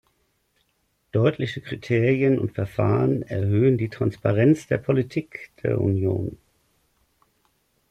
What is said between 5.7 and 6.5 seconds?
Union.